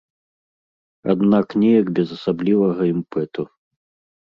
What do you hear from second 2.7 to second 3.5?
імпэту.